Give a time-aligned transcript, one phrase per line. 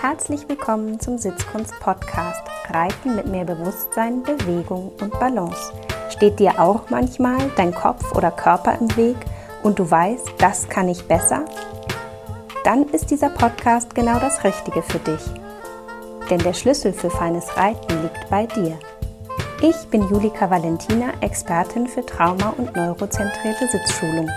[0.00, 5.74] Herzlich willkommen zum Sitzkunst Podcast Reiten mit mehr Bewusstsein, Bewegung und Balance.
[6.08, 9.16] Steht dir auch manchmal dein Kopf oder Körper im Weg
[9.62, 11.44] und du weißt, das kann ich besser?
[12.64, 15.22] Dann ist dieser Podcast genau das Richtige für dich.
[16.30, 18.78] Denn der Schlüssel für feines Reiten liegt bei dir.
[19.60, 24.30] Ich bin Julika Valentina, Expertin für Trauma- und neurozentrierte Sitzschulung,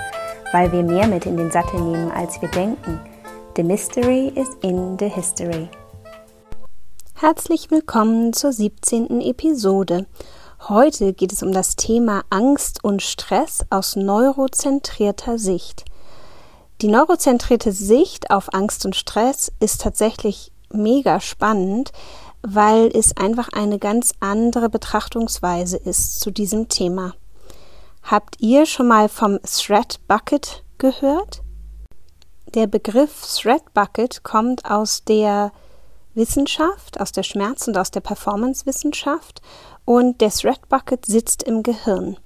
[0.52, 3.00] weil wir mehr mit in den Sattel nehmen, als wir denken–
[3.56, 5.70] The Mystery is in the History.
[7.14, 9.22] Herzlich willkommen zur 17.
[9.22, 10.08] Episode.
[10.70, 15.86] Heute geht es um das Thema Angst und Stress aus neurozentrierter Sicht.
[16.82, 21.92] Die neurozentrierte Sicht auf Angst und Stress ist tatsächlich mega spannend,
[22.42, 27.14] weil es einfach eine ganz andere Betrachtungsweise ist zu diesem Thema.
[28.02, 31.44] Habt ihr schon mal vom Thread Bucket gehört?
[32.54, 35.52] Der Begriff Thread Bucket kommt aus der
[36.14, 39.42] Wissenschaft, aus der Schmerz- und aus der Performance-Wissenschaft
[39.86, 42.18] und der Thread Bucket sitzt im Gehirn.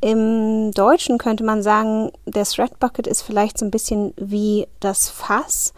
[0.00, 5.08] Im Deutschen könnte man sagen, der Thread Bucket ist vielleicht so ein bisschen wie das
[5.08, 5.72] Fass.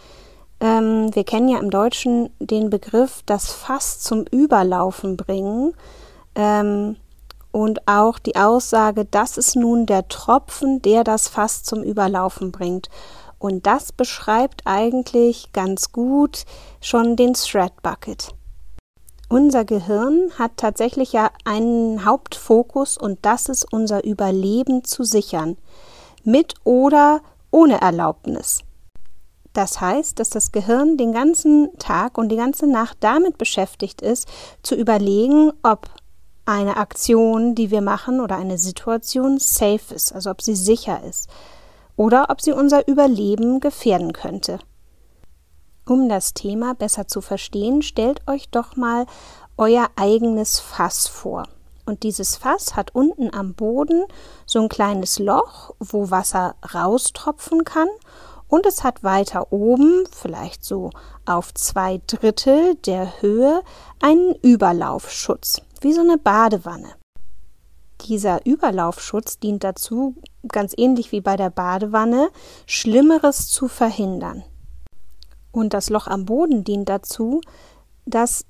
[0.59, 5.75] Ähm, wir kennen ja im Deutschen den Begriff das Fass zum Überlaufen bringen
[6.35, 6.97] ähm,
[7.53, 12.89] und auch die Aussage, das ist nun der Tropfen, der das Fass zum Überlaufen bringt.
[13.39, 16.45] Und das beschreibt eigentlich ganz gut
[16.81, 18.35] schon den Thread Bucket.
[19.29, 25.57] Unser Gehirn hat tatsächlich ja einen Hauptfokus und das ist unser Überleben zu sichern.
[26.23, 27.21] Mit oder
[27.51, 28.61] ohne Erlaubnis.
[29.53, 34.29] Das heißt, dass das Gehirn den ganzen Tag und die ganze Nacht damit beschäftigt ist,
[34.63, 35.89] zu überlegen, ob
[36.45, 41.29] eine Aktion, die wir machen oder eine Situation safe ist, also ob sie sicher ist
[41.97, 44.59] oder ob sie unser Überleben gefährden könnte.
[45.89, 49.07] Um das Thema besser zu verstehen, stellt euch doch mal
[49.57, 51.45] euer eigenes Fass vor.
[51.87, 54.05] Und dieses Fass hat unten am Boden
[54.45, 57.89] so ein kleines Loch, wo Wasser raustropfen kann.
[58.49, 60.91] Und es hat weiter oben, vielleicht so
[61.25, 63.63] auf zwei Drittel der Höhe,
[64.01, 66.95] einen Überlaufschutz, wie so eine Badewanne.
[68.09, 70.15] Dieser Überlaufschutz dient dazu,
[70.47, 72.29] ganz ähnlich wie bei der Badewanne,
[72.67, 74.45] Schlimmeres zu verhindern.
[75.51, 77.41] Und das Loch am Boden dient dazu,
[78.05, 78.45] dass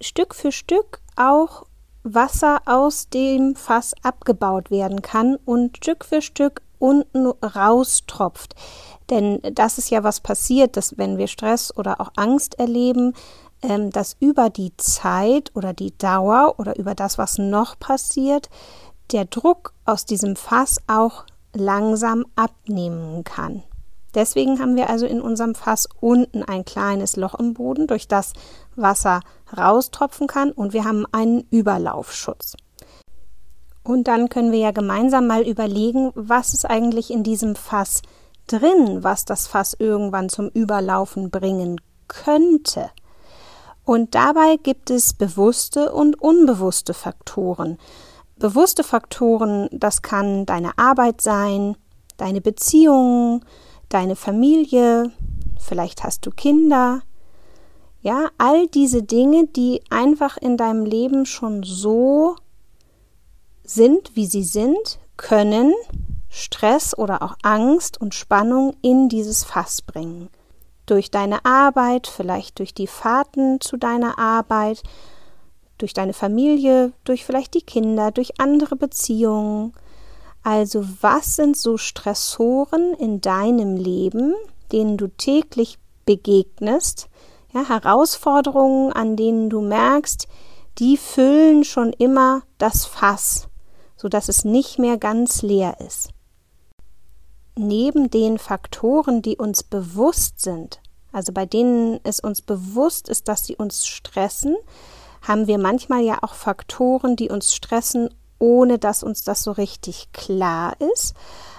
[0.00, 1.64] Stück für Stück auch
[2.04, 8.54] Wasser aus dem Fass abgebaut werden kann und Stück für Stück unten raustropft.
[9.10, 13.14] Denn das ist ja was passiert, dass wenn wir Stress oder auch Angst erleben,
[13.62, 18.48] ähm, dass über die Zeit oder die Dauer oder über das, was noch passiert,
[19.10, 21.24] der Druck aus diesem Fass auch
[21.54, 23.62] langsam abnehmen kann.
[24.14, 28.34] Deswegen haben wir also in unserem Fass unten ein kleines Loch im Boden, durch das
[28.76, 29.20] Wasser
[29.56, 32.56] raustropfen kann und wir haben einen Überlaufschutz.
[33.84, 38.02] Und dann können wir ja gemeinsam mal überlegen, was ist eigentlich in diesem Fass
[38.46, 42.90] drin, was das Fass irgendwann zum Überlaufen bringen könnte.
[43.84, 47.78] Und dabei gibt es bewusste und unbewusste Faktoren.
[48.42, 51.76] Bewusste Faktoren, das kann deine Arbeit sein,
[52.16, 53.44] deine Beziehungen,
[53.88, 55.12] deine Familie,
[55.60, 57.02] vielleicht hast du Kinder.
[58.00, 62.34] Ja, all diese Dinge, die einfach in deinem Leben schon so
[63.62, 65.72] sind, wie sie sind, können
[66.28, 70.30] Stress oder auch Angst und Spannung in dieses Fass bringen.
[70.86, 74.82] Durch deine Arbeit, vielleicht durch die Fahrten zu deiner Arbeit,
[75.78, 79.72] durch deine Familie, durch vielleicht die Kinder, durch andere Beziehungen.
[80.42, 84.34] Also was sind so Stressoren in deinem Leben,
[84.72, 87.08] denen du täglich begegnest,
[87.52, 90.26] ja, Herausforderungen, an denen du merkst,
[90.78, 93.48] die füllen schon immer das Fass,
[93.96, 96.10] sodass es nicht mehr ganz leer ist.
[97.56, 100.80] Neben den Faktoren, die uns bewusst sind,
[101.12, 104.56] also bei denen es uns bewusst ist, dass sie uns stressen,
[105.22, 110.12] haben wir manchmal ja auch Faktoren, die uns stressen, ohne dass uns das so richtig
[110.12, 111.14] klar ist.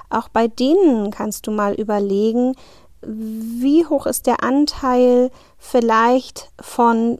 [0.10, 2.56] Auch bei denen kannst du mal überlegen,
[3.02, 7.20] wie hoch ist der Anteil vielleicht von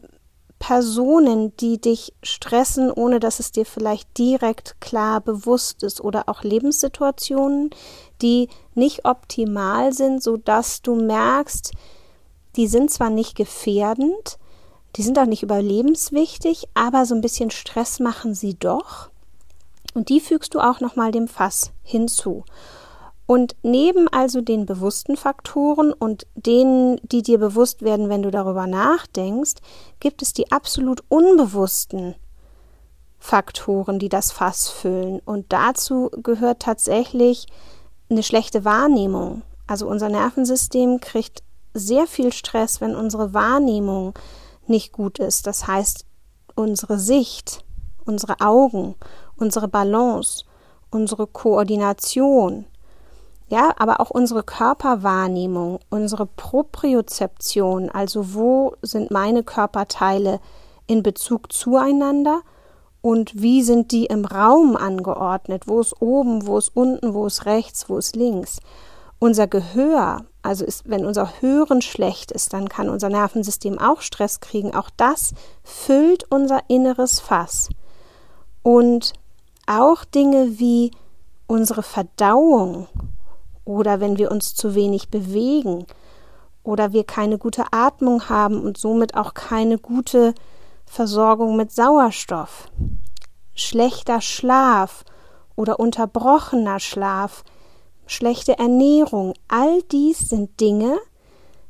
[0.58, 6.42] Personen, die dich stressen, ohne dass es dir vielleicht direkt klar bewusst ist oder auch
[6.42, 7.70] Lebenssituationen,
[8.22, 11.72] die nicht optimal sind, so dass du merkst,
[12.56, 14.38] die sind zwar nicht gefährdend,
[14.96, 19.10] die sind auch nicht überlebenswichtig, aber so ein bisschen Stress machen sie doch.
[19.94, 22.44] Und die fügst du auch nochmal dem Fass hinzu.
[23.26, 28.66] Und neben also den bewussten Faktoren und denen, die dir bewusst werden, wenn du darüber
[28.66, 29.54] nachdenkst,
[29.98, 32.14] gibt es die absolut unbewussten
[33.18, 35.20] Faktoren, die das Fass füllen.
[35.24, 37.46] Und dazu gehört tatsächlich
[38.10, 39.42] eine schlechte Wahrnehmung.
[39.66, 41.42] Also unser Nervensystem kriegt
[41.72, 44.12] sehr viel Stress, wenn unsere Wahrnehmung
[44.68, 45.46] nicht gut ist.
[45.46, 46.04] Das heißt,
[46.54, 47.64] unsere Sicht,
[48.04, 48.94] unsere Augen,
[49.36, 50.44] unsere Balance,
[50.90, 52.66] unsere Koordination,
[53.48, 60.40] ja, aber auch unsere Körperwahrnehmung, unsere Propriozeption, also wo sind meine Körperteile
[60.86, 62.40] in Bezug zueinander
[63.02, 67.44] und wie sind die im Raum angeordnet, wo ist oben, wo ist unten, wo ist
[67.44, 68.60] rechts, wo ist links.
[69.18, 74.40] Unser Gehör, also ist, wenn unser Hören schlecht ist, dann kann unser Nervensystem auch Stress
[74.40, 74.74] kriegen.
[74.74, 75.32] Auch das
[75.62, 77.70] füllt unser inneres Fass.
[78.62, 79.14] Und
[79.66, 80.90] auch Dinge wie
[81.46, 82.88] unsere Verdauung
[83.64, 85.86] oder wenn wir uns zu wenig bewegen
[86.62, 90.34] oder wir keine gute Atmung haben und somit auch keine gute
[90.84, 92.68] Versorgung mit Sauerstoff,
[93.54, 95.04] schlechter Schlaf
[95.56, 97.44] oder unterbrochener Schlaf,
[98.06, 100.98] schlechte Ernährung, all dies sind Dinge,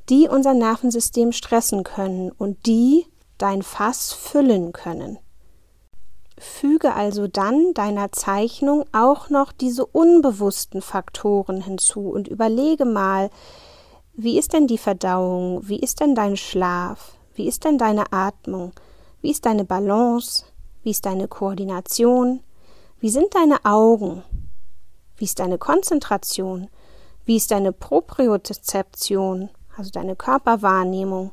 [0.09, 3.07] die unser Nervensystem stressen können und die
[3.39, 5.19] dein Fass füllen können.
[6.37, 13.31] Füge also dann deiner Zeichnung auch noch diese unbewussten Faktoren hinzu und überlege mal,
[14.15, 18.73] wie ist denn die Verdauung, wie ist denn dein Schlaf, wie ist denn deine Atmung,
[19.23, 20.45] wie ist deine Balance,
[20.83, 22.41] wie ist deine Koordination,
[23.01, 24.23] wie sind deine Augen,
[25.17, 26.69] wie ist deine Konzentration,
[27.25, 31.33] wie ist deine Propriozeption, also deine Körperwahrnehmung,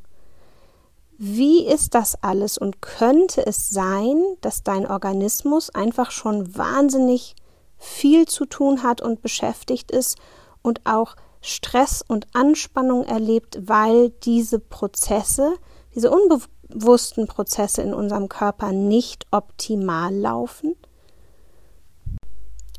[1.18, 7.36] wie ist das alles und könnte es sein, dass dein Organismus einfach schon wahnsinnig
[7.78, 10.18] viel zu tun hat und beschäftigt ist
[10.62, 15.54] und auch Stress und Anspannung erlebt, weil diese Prozesse,
[15.94, 20.76] diese unbewussten Prozesse in unserem Körper nicht optimal laufen?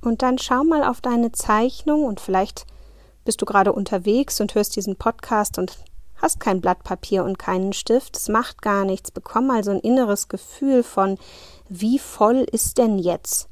[0.03, 2.67] Und dann schau mal auf deine Zeichnung und vielleicht
[3.25, 5.79] bist du gerade unterwegs und hörst diesen Podcast und
[6.17, 9.81] hast kein Blatt Papier und keinen Stift, es macht gar nichts, bekomm mal so ein
[9.81, 11.19] inneres Gefühl von,
[11.69, 13.49] wie voll ist denn jetzt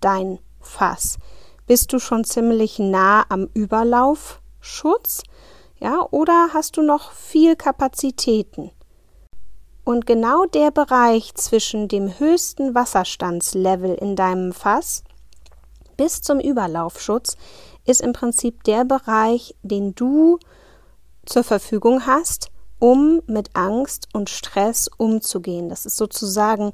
[0.00, 1.18] dein Fass?
[1.66, 5.22] Bist du schon ziemlich nah am Überlaufschutz?
[5.80, 8.70] Ja, oder hast du noch viel Kapazitäten?
[9.84, 15.02] Und genau der Bereich zwischen dem höchsten Wasserstandslevel in deinem Fass
[15.98, 17.36] bis zum Überlaufschutz
[17.84, 20.38] ist im Prinzip der Bereich, den du
[21.26, 25.68] zur Verfügung hast, um mit Angst und Stress umzugehen.
[25.68, 26.72] Das ist sozusagen,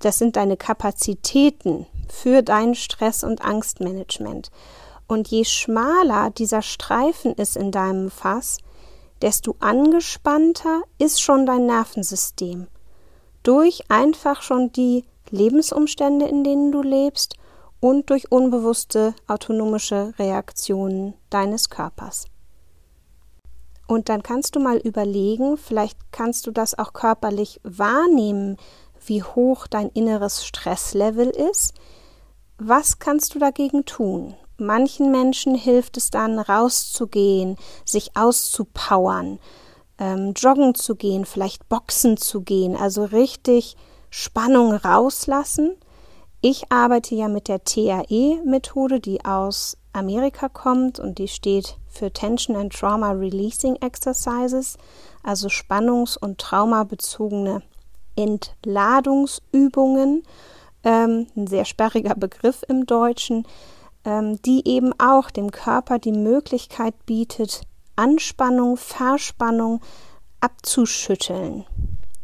[0.00, 4.50] das sind deine Kapazitäten für dein Stress- und Angstmanagement.
[5.06, 8.58] Und je schmaler dieser Streifen ist in deinem Fass,
[9.22, 12.66] desto angespannter ist schon dein Nervensystem.
[13.44, 17.36] Durch einfach schon die Lebensumstände, in denen du lebst
[17.86, 22.26] und durch unbewusste autonomische Reaktionen deines Körpers.
[23.86, 28.56] Und dann kannst du mal überlegen, vielleicht kannst du das auch körperlich wahrnehmen,
[29.06, 31.74] wie hoch dein inneres Stresslevel ist.
[32.58, 34.34] Was kannst du dagegen tun?
[34.58, 39.38] Manchen Menschen hilft es dann, rauszugehen, sich auszupowern,
[39.98, 43.76] ähm, joggen zu gehen, vielleicht boxen zu gehen, also richtig
[44.10, 45.76] Spannung rauslassen.
[46.40, 52.56] Ich arbeite ja mit der TRE-Methode, die aus Amerika kommt und die steht für Tension
[52.56, 54.78] and Trauma Releasing Exercises,
[55.22, 57.62] also spannungs- und traumabezogene
[58.16, 60.22] Entladungsübungen,
[60.84, 63.46] ähm, ein sehr sperriger Begriff im Deutschen,
[64.04, 67.62] ähm, die eben auch dem Körper die Möglichkeit bietet,
[67.96, 69.80] Anspannung, Verspannung
[70.40, 71.64] abzuschütteln.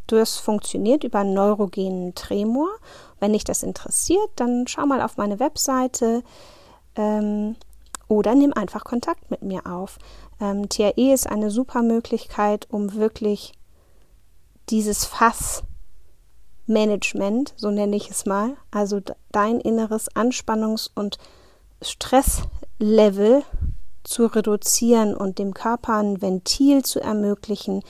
[0.06, 2.68] Das funktioniert über neurogenen Tremor.
[3.22, 6.24] Wenn dich das interessiert, dann schau mal auf meine Webseite
[6.96, 7.54] ähm,
[8.08, 10.00] oder nimm einfach Kontakt mit mir auf.
[10.40, 13.52] Ähm, TRE ist eine super Möglichkeit, um wirklich
[14.70, 18.98] dieses Fassmanagement, so nenne ich es mal, also
[19.30, 21.18] dein inneres Anspannungs- und
[21.80, 23.44] Stresslevel
[24.02, 27.84] zu reduzieren und dem Körper ein Ventil zu ermöglichen,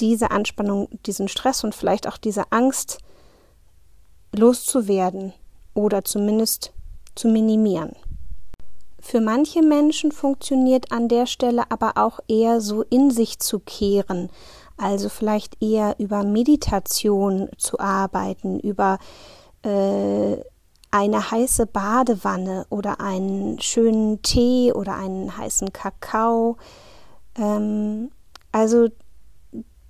[0.00, 2.98] diese Anspannung, diesen Stress und vielleicht auch diese Angst
[4.34, 5.32] loszuwerden
[5.74, 6.72] oder zumindest
[7.14, 7.92] zu minimieren.
[9.00, 14.28] Für manche Menschen funktioniert an der Stelle aber auch eher so in sich zu kehren,
[14.76, 18.98] also vielleicht eher über Meditation zu arbeiten, über
[19.62, 20.36] äh,
[20.90, 26.56] eine heiße Badewanne oder einen schönen Tee oder einen heißen Kakao.
[27.36, 28.10] Ähm,
[28.52, 28.88] also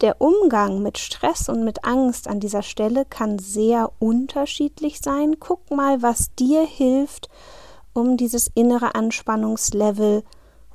[0.01, 5.37] der Umgang mit Stress und mit Angst an dieser Stelle kann sehr unterschiedlich sein.
[5.41, 7.29] Guck mal, was dir hilft,
[7.93, 10.23] um dieses innere Anspannungslevel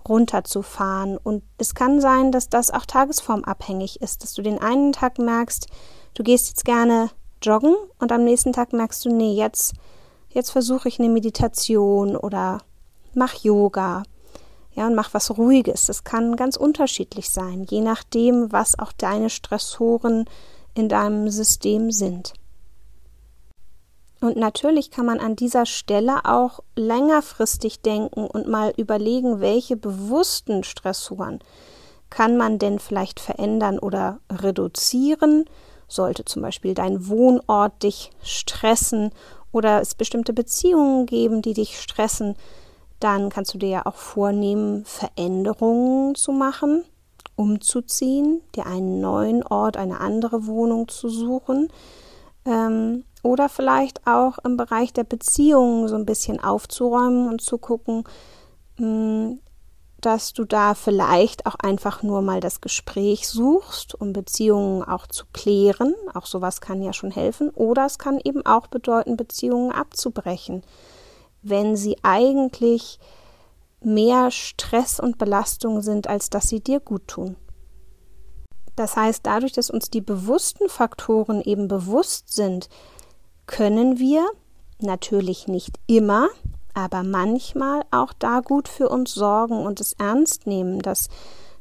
[0.07, 1.17] runterzufahren.
[1.17, 5.67] Und es kann sein, dass das auch tagesformabhängig ist, dass du den einen Tag merkst,
[6.13, 7.09] du gehst jetzt gerne
[7.41, 9.73] joggen und am nächsten Tag merkst du, nee, jetzt,
[10.29, 12.59] jetzt versuche ich eine Meditation oder
[13.13, 14.03] mach Yoga
[14.75, 15.85] ja, und mach was Ruhiges.
[15.85, 20.25] Das kann ganz unterschiedlich sein, je nachdem, was auch deine Stressoren
[20.73, 22.33] in deinem System sind.
[24.19, 30.63] Und natürlich kann man an dieser Stelle auch längerfristig denken und mal überlegen, welche bewussten
[30.63, 31.39] Stressoren
[32.09, 35.45] kann man denn vielleicht verändern oder reduzieren.
[35.89, 39.11] Sollte zum Beispiel dein Wohnort dich stressen
[39.51, 42.35] oder es bestimmte Beziehungen geben, die dich stressen,
[42.99, 46.83] dann kannst du dir ja auch vornehmen, Veränderungen zu machen,
[47.35, 51.69] umzuziehen, dir einen neuen Ort, eine andere Wohnung zu suchen.
[52.45, 58.03] Ähm, oder vielleicht auch im Bereich der Beziehungen so ein bisschen aufzuräumen und zu gucken,
[58.77, 59.39] hm,
[60.01, 65.23] dass du da vielleicht auch einfach nur mal das Gespräch suchst, um Beziehungen auch zu
[65.31, 65.95] klären.
[66.13, 67.49] Auch sowas kann ja schon helfen.
[67.51, 70.63] Oder es kann eben auch bedeuten, Beziehungen abzubrechen
[71.43, 72.99] wenn sie eigentlich
[73.81, 77.35] mehr Stress und Belastung sind, als dass sie dir gut tun.
[78.75, 82.69] Das heißt, dadurch, dass uns die bewussten Faktoren eben bewusst sind,
[83.45, 84.25] können wir
[84.79, 86.29] natürlich nicht immer,
[86.73, 91.09] aber manchmal auch da gut für uns sorgen und es ernst nehmen, dass,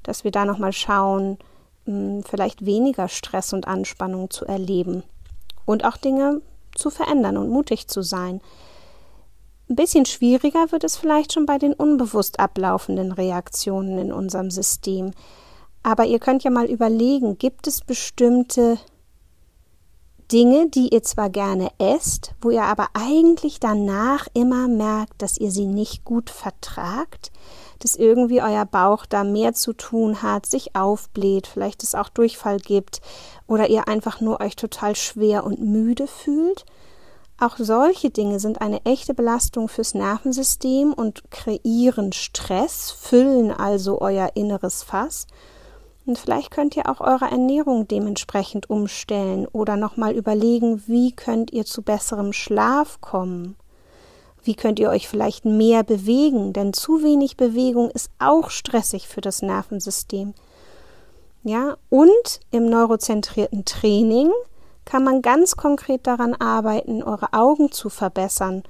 [0.02, 1.38] dass wir da nochmal schauen,
[1.84, 5.02] hm, vielleicht weniger Stress und Anspannung zu erleben
[5.66, 6.40] und auch Dinge
[6.74, 8.40] zu verändern und mutig zu sein.
[9.72, 15.12] Ein bisschen schwieriger wird es vielleicht schon bei den unbewusst ablaufenden Reaktionen in unserem System.
[15.82, 18.76] Aber ihr könnt ja mal überlegen, gibt es bestimmte
[20.30, 25.50] Dinge, die ihr zwar gerne esst, wo ihr aber eigentlich danach immer merkt, dass ihr
[25.50, 27.32] sie nicht gut vertragt,
[27.78, 32.58] dass irgendwie euer Bauch da mehr zu tun hat, sich aufbläht, vielleicht es auch Durchfall
[32.58, 33.00] gibt
[33.46, 36.66] oder ihr einfach nur euch total schwer und müde fühlt
[37.42, 44.30] auch solche Dinge sind eine echte Belastung fürs Nervensystem und kreieren Stress, füllen also euer
[44.34, 45.26] inneres Fass.
[46.06, 51.64] Und vielleicht könnt ihr auch eure Ernährung dementsprechend umstellen oder nochmal überlegen, wie könnt ihr
[51.64, 53.56] zu besserem Schlaf kommen.
[54.44, 56.52] Wie könnt ihr euch vielleicht mehr bewegen?
[56.52, 60.34] Denn zu wenig Bewegung ist auch stressig für das Nervensystem.
[61.44, 64.30] Ja, und im neurozentrierten Training
[64.84, 68.62] kann man ganz konkret daran arbeiten, eure Augen zu verbessern,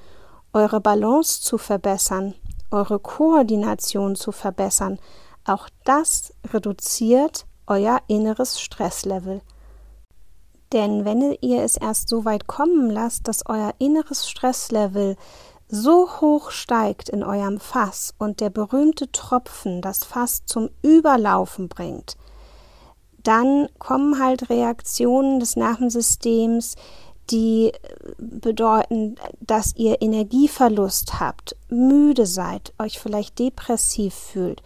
[0.52, 2.34] eure Balance zu verbessern,
[2.70, 4.98] eure Koordination zu verbessern.
[5.44, 9.40] Auch das reduziert euer inneres Stresslevel.
[10.72, 15.16] Denn wenn ihr es erst so weit kommen lasst, dass euer inneres Stresslevel
[15.68, 22.16] so hoch steigt in eurem Fass und der berühmte Tropfen das Fass zum Überlaufen bringt,
[23.22, 26.76] dann kommen halt Reaktionen des Nervensystems,
[27.30, 27.78] die äh,
[28.18, 34.62] bedeuten, dass ihr Energieverlust habt, müde seid, euch vielleicht depressiv fühlt,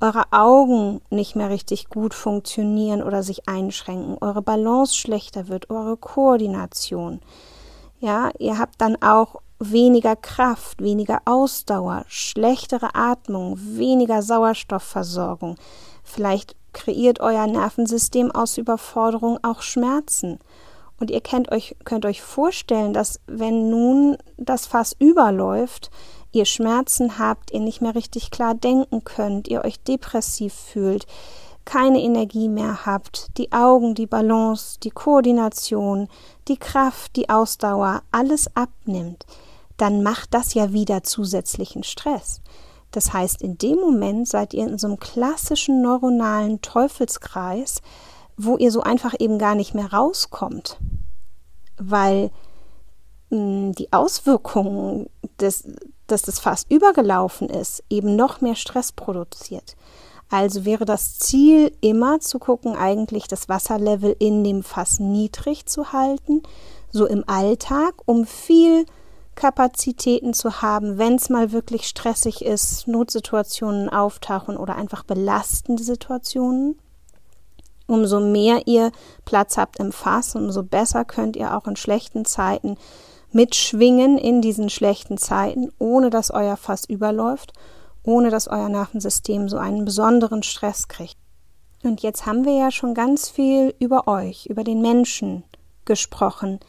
[0.00, 5.96] eure Augen nicht mehr richtig gut funktionieren oder sich einschränken, eure Balance schlechter wird, eure
[5.96, 7.20] Koordination.
[8.00, 15.54] Ja, ihr habt dann auch weniger Kraft, weniger Ausdauer, schlechtere Atmung, weniger Sauerstoffversorgung,
[16.02, 20.38] vielleicht kreiert euer Nervensystem aus Überforderung auch Schmerzen.
[20.98, 25.90] Und ihr könnt euch, könnt euch vorstellen, dass wenn nun das Fass überläuft,
[26.32, 31.06] ihr Schmerzen habt, ihr nicht mehr richtig klar denken könnt, ihr euch depressiv fühlt,
[31.64, 36.08] keine Energie mehr habt, die Augen, die Balance, die Koordination,
[36.48, 39.26] die Kraft, die Ausdauer, alles abnimmt,
[39.76, 42.40] dann macht das ja wieder zusätzlichen Stress.
[42.92, 47.80] Das heißt, in dem Moment seid ihr in so einem klassischen neuronalen Teufelskreis,
[48.36, 50.78] wo ihr so einfach eben gar nicht mehr rauskommt,
[51.78, 52.30] weil
[53.30, 55.08] mh, hm, die Auswirkungen,
[55.40, 55.64] des,
[56.06, 59.74] dass das Fass übergelaufen ist, eben noch mehr Stress produziert.
[60.30, 65.92] Also wäre das Ziel immer zu gucken, eigentlich das Wasserlevel in dem Fass niedrig zu
[65.92, 66.42] halten,
[66.90, 68.86] so im Alltag, um viel
[69.34, 76.78] Kapazitäten zu haben, wenn es mal wirklich stressig ist, Notsituationen auftauchen oder einfach belastende Situationen.
[77.86, 78.92] Umso mehr ihr
[79.24, 82.76] Platz habt im Fass, umso besser könnt ihr auch in schlechten Zeiten
[83.32, 87.52] mitschwingen in diesen schlechten Zeiten, ohne dass euer Fass überläuft,
[88.02, 91.16] ohne dass euer Nervensystem so einen besonderen Stress kriegt.
[91.82, 95.44] Und jetzt haben wir ja schon ganz viel über euch, über den Menschen
[95.84, 96.60] gesprochen.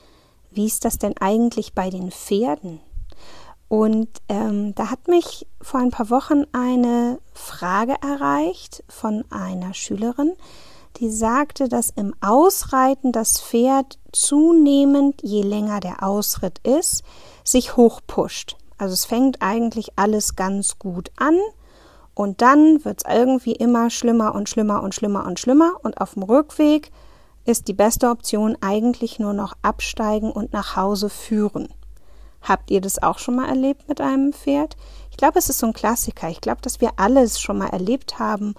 [0.53, 2.79] Wie ist das denn eigentlich bei den Pferden?
[3.67, 10.33] Und ähm, da hat mich vor ein paar Wochen eine Frage erreicht von einer Schülerin,
[10.97, 17.03] die sagte, dass im Ausreiten das Pferd zunehmend, je länger der Ausritt ist,
[17.43, 18.57] sich hochpusht.
[18.77, 21.39] Also es fängt eigentlich alles ganz gut an
[22.13, 26.13] und dann wird es irgendwie immer schlimmer und schlimmer und schlimmer und schlimmer und auf
[26.13, 26.91] dem Rückweg
[27.45, 31.69] ist die beste Option eigentlich nur noch absteigen und nach Hause führen.
[32.41, 34.75] Habt ihr das auch schon mal erlebt mit einem Pferd?
[35.11, 36.29] Ich glaube, es ist so ein Klassiker.
[36.29, 38.55] Ich glaube, dass wir alles schon mal erlebt haben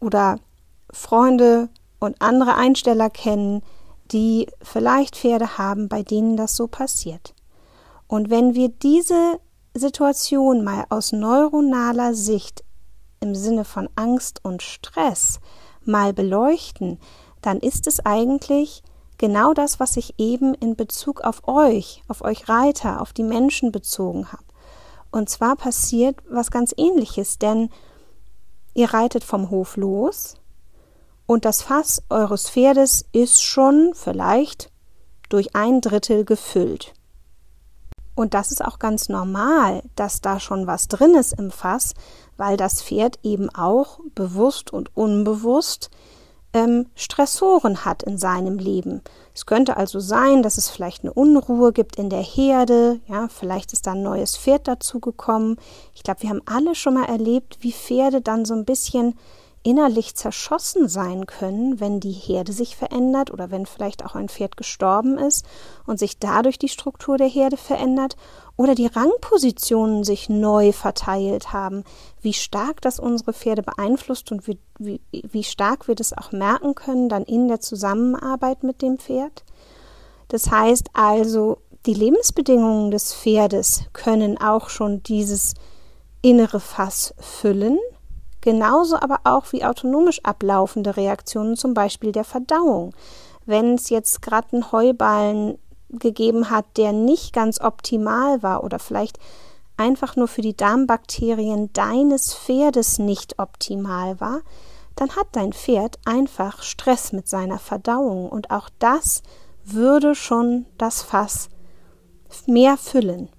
[0.00, 0.38] oder
[0.90, 3.62] Freunde und andere Einsteller kennen,
[4.10, 7.34] die vielleicht Pferde haben, bei denen das so passiert.
[8.06, 9.38] Und wenn wir diese
[9.74, 12.64] Situation mal aus neuronaler Sicht
[13.20, 15.40] im Sinne von Angst und Stress
[15.84, 16.98] mal beleuchten,
[17.42, 18.82] dann ist es eigentlich
[19.18, 23.72] genau das, was ich eben in Bezug auf euch, auf euch Reiter, auf die Menschen
[23.72, 24.44] bezogen habe.
[25.10, 27.70] Und zwar passiert was ganz ähnliches, denn
[28.74, 30.36] ihr reitet vom Hof los
[31.26, 34.70] und das Fass eures Pferdes ist schon vielleicht
[35.28, 36.92] durch ein Drittel gefüllt.
[38.16, 41.94] Und das ist auch ganz normal, dass da schon was drin ist im Fass,
[42.36, 45.90] weil das Pferd eben auch bewusst und unbewusst
[46.52, 49.02] ähm, Stressoren hat in seinem Leben.
[49.34, 53.72] Es könnte also sein, dass es vielleicht eine Unruhe gibt in der Herde, ja, vielleicht
[53.72, 55.56] ist da ein neues Pferd dazugekommen.
[55.94, 59.14] Ich glaube, wir haben alle schon mal erlebt, wie Pferde dann so ein bisschen
[59.62, 64.56] innerlich zerschossen sein können, wenn die Herde sich verändert oder wenn vielleicht auch ein Pferd
[64.56, 65.44] gestorben ist
[65.86, 68.16] und sich dadurch die Struktur der Herde verändert
[68.56, 71.84] oder die Rangpositionen sich neu verteilt haben,
[72.22, 76.74] wie stark das unsere Pferde beeinflusst und wie, wie, wie stark wir das auch merken
[76.74, 79.44] können dann in der Zusammenarbeit mit dem Pferd.
[80.28, 85.54] Das heißt also, die Lebensbedingungen des Pferdes können auch schon dieses
[86.22, 87.78] innere Fass füllen
[88.40, 92.94] genauso aber auch wie autonomisch ablaufende Reaktionen, zum Beispiel der Verdauung.
[93.46, 99.18] Wenn es jetzt gerade einen Heuballen gegeben hat, der nicht ganz optimal war oder vielleicht
[99.76, 104.40] einfach nur für die Darmbakterien deines Pferdes nicht optimal war,
[104.94, 109.22] dann hat dein Pferd einfach Stress mit seiner Verdauung und auch das
[109.64, 111.48] würde schon das Fass
[112.46, 113.30] mehr füllen.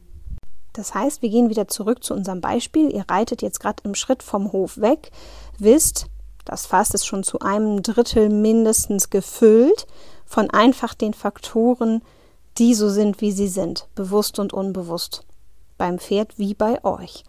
[0.74, 2.94] Das heißt, wir gehen wieder zurück zu unserem Beispiel.
[2.94, 5.12] Ihr reitet jetzt gerade im Schritt vom Hof weg,
[5.58, 6.08] wisst,
[6.46, 9.86] das Fass ist schon zu einem Drittel mindestens gefüllt
[10.26, 12.02] von einfach den Faktoren,
[12.58, 15.24] die so sind, wie sie sind, bewusst und unbewusst.
[15.78, 17.24] Beim Pferd wie bei euch.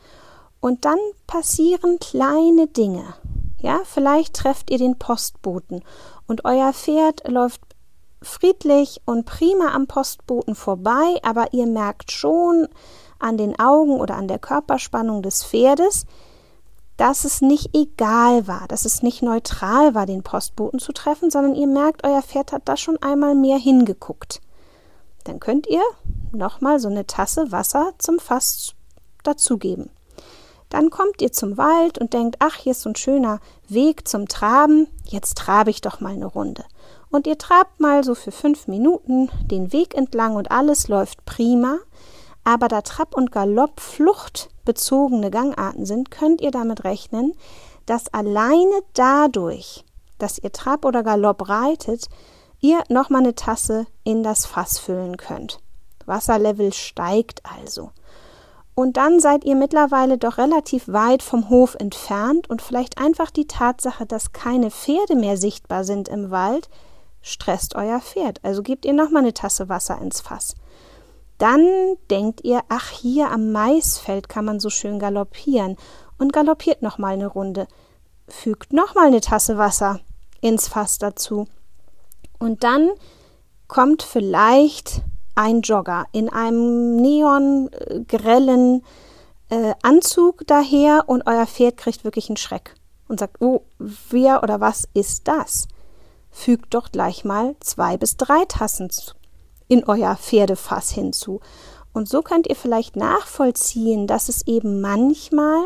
[0.61, 3.15] Und dann passieren kleine Dinge.
[3.59, 5.83] Ja, vielleicht trefft ihr den Postboten
[6.27, 7.61] und euer Pferd läuft
[8.23, 12.69] friedlich und prima am Postboten vorbei, aber ihr merkt schon,
[13.23, 16.07] an den Augen oder an der Körperspannung des Pferdes,
[16.97, 21.55] dass es nicht egal war, dass es nicht neutral war, den Postboten zu treffen, sondern
[21.55, 24.41] ihr merkt, euer Pferd hat da schon einmal mehr hingeguckt.
[25.25, 25.83] Dann könnt ihr
[26.33, 28.75] nochmal so eine Tasse Wasser zum Fass
[29.23, 29.91] dazugeben.
[30.69, 34.27] Dann kommt ihr zum Wald und denkt, ach, hier ist so ein schöner Weg zum
[34.27, 36.65] Traben, jetzt trabe ich doch mal eine Runde.
[37.11, 41.77] Und ihr trabt mal so für fünf Minuten den Weg entlang und alles läuft prima.
[42.45, 47.35] Aber da Trab und Galopp fluchtbezogene Gangarten sind, könnt ihr damit rechnen,
[47.87, 49.85] dass alleine dadurch,
[50.19, 52.09] dass ihr Trab oder Galopp reitet,
[52.61, 55.61] ihr nochmal eine Tasse in das Fass füllen könnt.
[56.07, 57.91] Wasserlevel steigt also.
[58.75, 63.47] Und dann seid ihr mittlerweile doch relativ weit vom Hof entfernt und vielleicht einfach die
[63.47, 66.71] Tatsache, dass keine Pferde mehr sichtbar sind im Wald,
[67.21, 68.41] stresst euer Pferd.
[68.43, 70.55] Also gebt ihr nochmal eine Tasse Wasser ins Fass.
[71.39, 75.77] Dann denkt ihr, ach, hier am Maisfeld kann man so schön galoppieren
[76.19, 77.67] und galoppiert noch mal eine Runde.
[78.29, 80.01] Fügt noch mal eine Tasse Wasser
[80.41, 81.47] ins Fass dazu.
[82.39, 82.91] Und dann
[83.69, 85.03] kommt vielleicht
[85.35, 88.85] ein Jogger in einem neongrellen
[89.49, 92.75] äh, Anzug daher und euer Pferd kriegt wirklich einen Schreck
[93.09, 95.69] und sagt, oh, wer oder was ist das?
[96.31, 98.91] Fügt doch gleich mal zwei bis drei Tassen
[99.73, 101.41] in euer Pferdefass hinzu.
[101.95, 105.63] Und so könnt ihr vielleicht nachvollziehen, dass es eben manchmal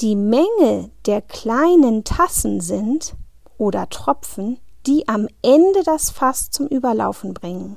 [0.00, 3.14] die Menge der kleinen Tassen sind
[3.56, 7.76] oder Tropfen, die am Ende das Fass zum Überlaufen bringen.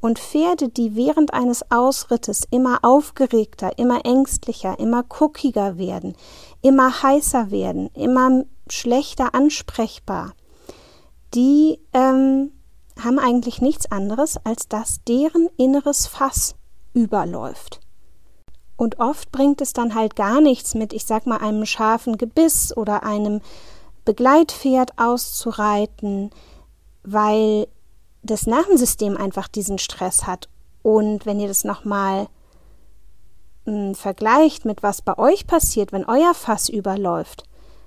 [0.00, 6.16] Und Pferde, die während eines Ausrittes immer aufgeregter, immer ängstlicher, immer guckiger werden,
[6.62, 10.32] immer heißer werden, immer schlechter ansprechbar,
[11.34, 12.52] die ähm,
[13.04, 16.54] haben eigentlich nichts anderes, als dass deren inneres Fass
[16.94, 17.80] überläuft.
[18.76, 22.76] Und oft bringt es dann halt gar nichts mit, ich sag mal, einem scharfen Gebiss
[22.76, 23.40] oder einem
[24.04, 26.30] Begleitpferd auszureiten,
[27.04, 27.68] weil
[28.22, 30.48] das Nervensystem einfach diesen Stress hat.
[30.82, 32.28] Und wenn ihr das nochmal
[33.66, 37.44] hm, vergleicht mit was bei euch passiert, wenn euer Fass überläuft,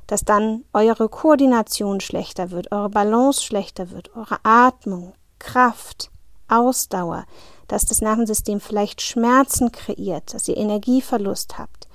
[0.07, 6.11] dass dann eure Koordination schlechter wird, eure Balance schlechter wird, eure Atmung, Kraft,
[6.47, 7.25] Ausdauer,
[7.67, 11.87] dass das Nervensystem vielleicht Schmerzen kreiert, dass ihr Energieverlust habt.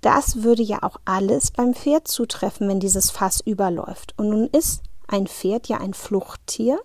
[0.00, 4.14] Das würde ja auch alles beim Pferd zutreffen, wenn dieses Fass überläuft.
[4.16, 6.80] Und nun ist ein Pferd ja ein Fluchttier.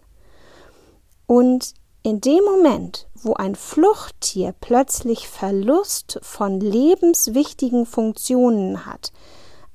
[1.25, 9.11] Und in dem Moment, wo ein Fluchttier plötzlich Verlust von lebenswichtigen Funktionen hat,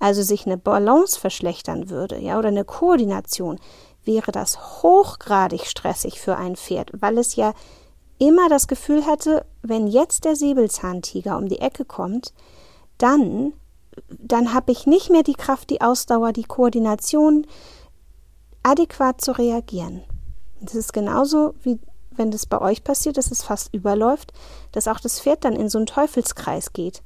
[0.02, 3.60] also sich eine Balance verschlechtern würde, ja, oder eine Koordination,
[4.02, 7.54] wäre das hochgradig stressig für ein Pferd, weil es ja
[8.18, 12.34] immer das Gefühl hätte, wenn jetzt der Säbelzahntiger um die Ecke kommt,
[12.98, 13.52] dann,
[14.08, 17.46] dann habe ich nicht mehr die Kraft, die Ausdauer, die Koordination,
[18.64, 20.02] adäquat zu reagieren.
[20.60, 21.78] Das ist genauso wie
[22.10, 24.32] wenn das bei euch passiert, dass es fast überläuft,
[24.72, 27.02] dass auch das Pferd dann in so einen Teufelskreis geht.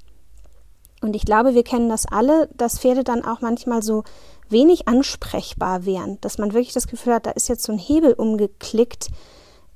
[1.02, 4.04] Und ich glaube, wir kennen das alle, dass Pferde dann auch manchmal so
[4.48, 8.12] wenig ansprechbar wären, dass man wirklich das Gefühl hat, da ist jetzt so ein Hebel
[8.14, 9.08] umgeklickt,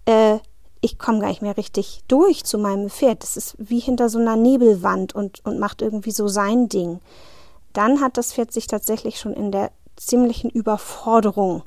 [0.06, 0.38] äh,
[0.80, 3.22] ich komme gar nicht mehr richtig durch zu meinem Pferd.
[3.22, 7.00] Das ist wie hinter so einer Nebelwand und, und macht irgendwie so sein Ding.
[7.72, 11.64] Dann hat das Pferd sich tatsächlich schon in der ziemlichen Überforderung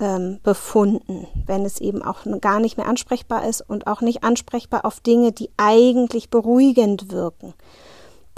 [0.00, 4.84] ähm, befunden, wenn es eben auch gar nicht mehr ansprechbar ist und auch nicht ansprechbar
[4.84, 7.54] auf Dinge, die eigentlich beruhigend wirken.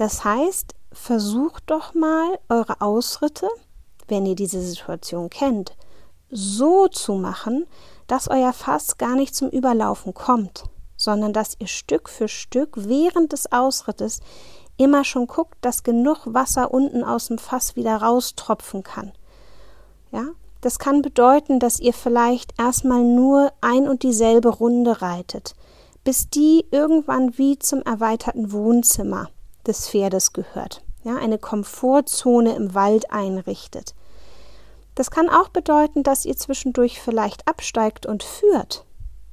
[0.00, 3.46] Das heißt, versucht doch mal eure Ausritte,
[4.08, 5.76] wenn ihr diese Situation kennt,
[6.30, 7.66] so zu machen,
[8.06, 10.64] dass euer Fass gar nicht zum Überlaufen kommt,
[10.96, 14.20] sondern dass ihr Stück für Stück während des Ausrittes
[14.78, 19.12] immer schon guckt, dass genug Wasser unten aus dem Fass wieder raustropfen kann.
[20.12, 20.28] Ja,
[20.62, 25.54] das kann bedeuten, dass ihr vielleicht erstmal nur ein und dieselbe Runde reitet,
[26.04, 29.28] bis die irgendwann wie zum erweiterten Wohnzimmer
[29.66, 33.94] des Pferdes gehört ja, eine Komfortzone im Wald einrichtet.
[34.94, 38.84] Das kann auch bedeuten, dass ihr zwischendurch vielleicht absteigt und führt,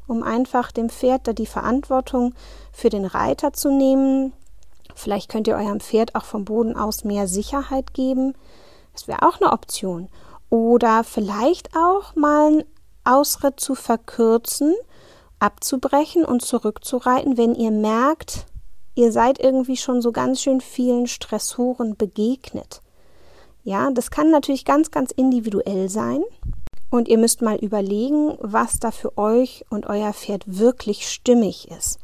[0.07, 2.33] um einfach dem Pferd da die Verantwortung
[2.71, 4.33] für den Reiter zu nehmen.
[4.95, 8.33] Vielleicht könnt ihr eurem Pferd auch vom Boden aus mehr Sicherheit geben.
[8.93, 10.09] Das wäre auch eine Option.
[10.49, 12.63] Oder vielleicht auch mal einen
[13.03, 14.73] Ausritt zu verkürzen,
[15.39, 18.45] abzubrechen und zurückzureiten, wenn ihr merkt,
[18.97, 22.81] ihr seid irgendwie schon so ganz schön vielen Stressoren begegnet.
[23.63, 26.23] Ja, das kann natürlich ganz, ganz individuell sein.
[26.89, 31.99] Und ihr müsst mal überlegen, was da für euch und euer Pferd wirklich stimmig ist.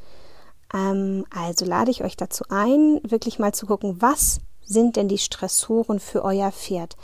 [0.73, 5.17] Ähm, also lade ich euch dazu ein, wirklich mal zu gucken, was sind denn die
[5.17, 6.95] Stressoren für euer Pferd?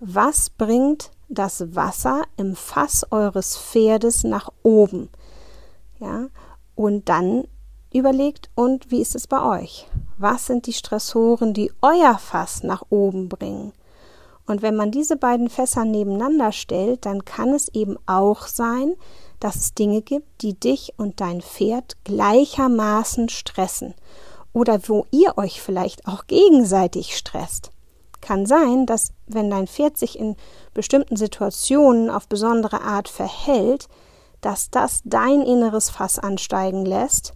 [0.00, 5.08] Was bringt das Wasser im Fass eures Pferdes nach oben?
[6.00, 6.28] Ja,
[6.74, 7.44] und dann
[7.98, 9.86] überlegt und wie ist es bei euch?
[10.18, 13.72] Was sind die Stressoren, die euer Fass nach oben bringen?
[14.46, 18.94] Und wenn man diese beiden Fässer nebeneinander stellt, dann kann es eben auch sein,
[19.40, 23.94] dass es Dinge gibt, die dich und dein Pferd gleichermaßen stressen
[24.52, 27.70] oder wo ihr euch vielleicht auch gegenseitig stresst.
[28.20, 30.36] Kann sein, dass wenn dein Pferd sich in
[30.72, 33.88] bestimmten Situationen auf besondere Art verhält,
[34.40, 37.34] dass das dein inneres Fass ansteigen lässt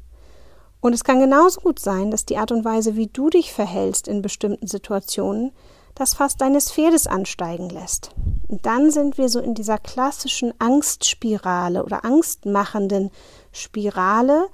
[0.80, 4.08] und es kann genauso gut sein, dass die Art und Weise, wie du dich verhältst
[4.08, 5.52] in bestimmten Situationen,
[5.94, 8.12] das Fass deines Pferdes ansteigen lässt.
[8.48, 13.10] Und dann sind wir so in dieser klassischen Angstspirale oder angstmachenden
[13.52, 14.48] Spirale,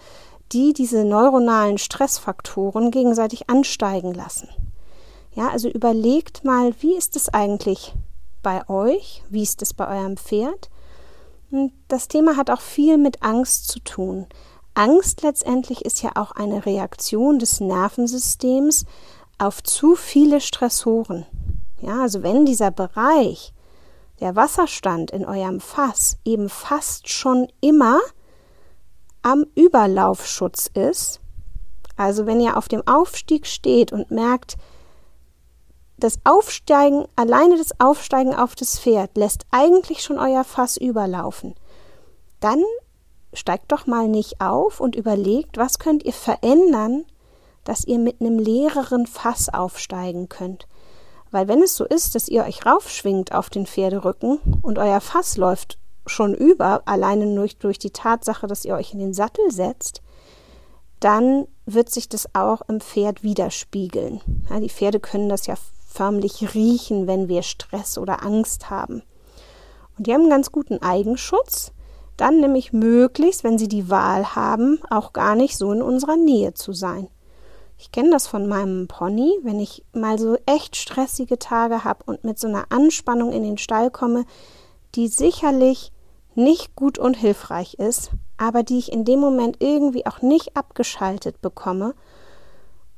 [0.53, 4.49] die diese neuronalen Stressfaktoren gegenseitig ansteigen lassen.
[5.35, 7.95] Ja, also überlegt mal, wie ist es eigentlich
[8.43, 9.23] bei euch?
[9.29, 10.71] Wie ist es bei eurem Pferd?
[11.51, 14.27] Und das Thema hat auch viel mit Angst zu tun.
[14.77, 18.85] Angst letztendlich ist ja auch eine Reaktion des Nervensystems
[19.39, 21.27] auf zu viele Stressoren.
[21.81, 23.55] Ja, also wenn dieser Bereich,
[24.21, 28.01] der Wasserstand in eurem Fass eben fast schon immer
[29.23, 31.21] am Überlaufschutz ist,
[31.97, 34.57] also wenn ihr auf dem Aufstieg steht und merkt,
[35.97, 41.55] das Aufsteigen, alleine das Aufsteigen auf das Pferd lässt eigentlich schon euer Fass überlaufen,
[42.41, 42.63] dann
[43.37, 47.05] steigt doch mal nicht auf und überlegt, was könnt ihr verändern,
[47.65, 50.67] dass ihr mit einem leereren Fass aufsteigen könnt.
[51.31, 55.37] Weil wenn es so ist, dass ihr euch raufschwingt auf den Pferderücken und euer Fass
[55.37, 60.03] läuft schon über, alleine durch, durch die Tatsache, dass ihr euch in den Sattel setzt,
[61.01, 64.21] dann wird sich das auch im Pferd widerspiegeln.
[64.49, 69.03] Ja, die Pferde können das ja förmlich riechen, wenn wir Stress oder Angst haben.
[69.99, 71.73] Und die haben einen ganz guten Eigenschutz,
[72.17, 76.55] dann nämlich möglichst, wenn sie die Wahl haben, auch gar nicht so in unserer Nähe
[76.55, 77.09] zu sein.
[77.79, 82.25] Ich kenne das von meinem Pony, wenn ich mal so echt stressige Tage habe und
[82.25, 84.25] mit so einer Anspannung in den Stall komme,
[84.95, 85.93] die sicherlich
[86.35, 91.41] nicht gut und hilfreich ist, aber die ich in dem Moment irgendwie auch nicht abgeschaltet
[91.41, 91.95] bekomme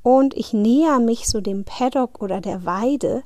[0.02, 3.22] und ich näher mich so dem Paddock oder der Weide,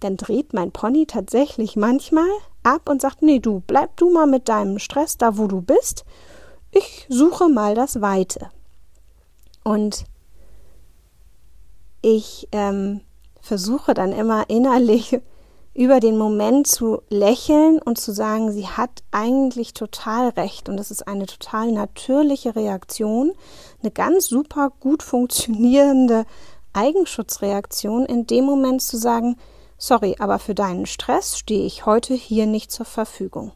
[0.00, 2.28] dann dreht mein Pony tatsächlich manchmal
[2.62, 6.04] ab und sagt, nee, du bleib du mal mit deinem Stress da, wo du bist.
[6.70, 8.50] Ich suche mal das Weite.
[9.64, 10.04] Und
[12.02, 13.00] ich ähm,
[13.40, 15.20] versuche dann immer innerlich
[15.74, 20.90] über den Moment zu lächeln und zu sagen, sie hat eigentlich total recht und das
[20.90, 23.32] ist eine total natürliche Reaktion,
[23.80, 26.24] eine ganz super gut funktionierende
[26.72, 29.36] Eigenschutzreaktion, in dem Moment zu sagen,
[29.78, 33.52] sorry, aber für deinen Stress stehe ich heute hier nicht zur Verfügung.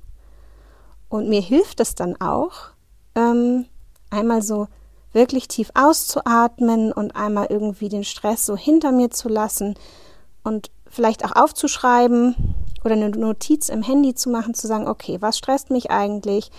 [1.08, 2.70] Und mir hilft es dann auch,
[3.14, 3.66] ähm,
[4.08, 4.68] einmal so
[5.12, 9.74] wirklich tief auszuatmen und einmal irgendwie den Stress so hinter mir zu lassen
[10.42, 12.34] und vielleicht auch aufzuschreiben
[12.84, 16.50] oder eine Notiz im Handy zu machen, zu sagen, okay, was stresst mich eigentlich?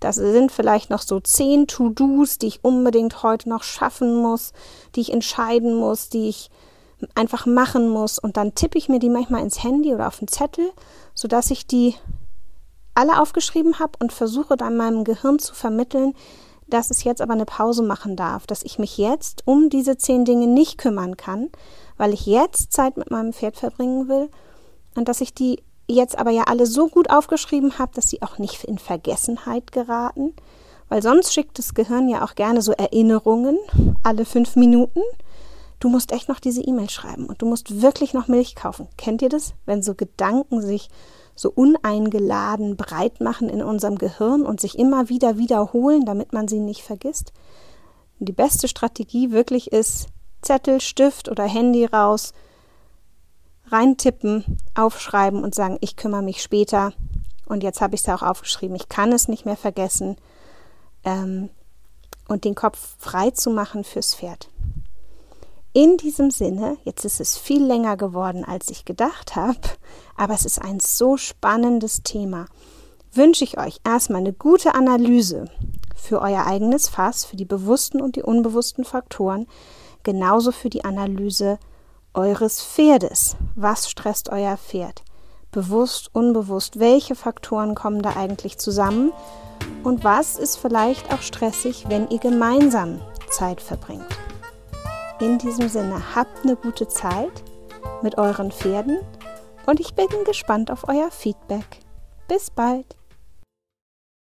[0.00, 4.52] Das sind vielleicht noch so zehn To-Dos, die ich unbedingt heute noch schaffen muss,
[4.94, 6.50] die ich entscheiden muss, die ich
[7.14, 8.18] einfach machen muss.
[8.18, 10.70] Und dann tippe ich mir die manchmal ins Handy oder auf den Zettel,
[11.14, 11.94] sodass ich die
[12.94, 16.14] alle aufgeschrieben habe und versuche dann meinem Gehirn zu vermitteln,
[16.66, 20.24] dass es jetzt aber eine Pause machen darf, dass ich mich jetzt um diese zehn
[20.24, 21.48] Dinge nicht kümmern kann,
[21.96, 24.28] weil ich jetzt Zeit mit meinem Pferd verbringen will
[24.94, 28.38] und dass ich die jetzt aber ja alle so gut aufgeschrieben habe, dass sie auch
[28.38, 30.34] nicht in Vergessenheit geraten,
[30.88, 33.58] weil sonst schickt das Gehirn ja auch gerne so Erinnerungen
[34.02, 35.00] alle fünf Minuten.
[35.80, 38.88] Du musst echt noch diese E-Mail schreiben und du musst wirklich noch Milch kaufen.
[38.96, 39.54] Kennt ihr das?
[39.64, 40.88] Wenn so Gedanken sich
[41.36, 46.58] so uneingeladen breit machen in unserem Gehirn und sich immer wieder wiederholen, damit man sie
[46.58, 47.32] nicht vergisst.
[48.18, 50.08] Und die beste Strategie wirklich ist,
[50.42, 52.32] Zettel, Stift oder Handy raus,
[53.68, 56.92] reintippen, aufschreiben und sagen, ich kümmere mich später.
[57.46, 60.16] Und jetzt habe ich es ja auch aufgeschrieben, ich kann es nicht mehr vergessen.
[61.04, 61.50] Ähm,
[62.26, 64.50] und den Kopf frei zu machen fürs Pferd.
[65.74, 69.60] In diesem Sinne, jetzt ist es viel länger geworden, als ich gedacht habe,
[70.16, 72.46] aber es ist ein so spannendes Thema,
[73.12, 75.50] wünsche ich euch erstmal eine gute Analyse
[75.94, 79.46] für euer eigenes Fass, für die bewussten und die unbewussten Faktoren,
[80.04, 81.58] genauso für die Analyse
[82.14, 83.36] eures Pferdes.
[83.54, 85.02] Was stresst euer Pferd?
[85.50, 89.12] Bewusst, unbewusst, welche Faktoren kommen da eigentlich zusammen?
[89.84, 93.00] Und was ist vielleicht auch stressig, wenn ihr gemeinsam
[93.30, 94.06] Zeit verbringt?
[95.20, 97.42] In diesem Sinne, habt eine gute Zeit
[98.02, 98.98] mit euren Pferden
[99.66, 101.80] und ich bin gespannt auf euer Feedback.
[102.28, 102.96] Bis bald!